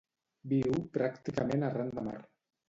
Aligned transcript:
Viu 0.53 0.79
pràcticament 0.95 1.67
arran 1.69 1.93
de 1.99 2.07
mar. 2.09 2.17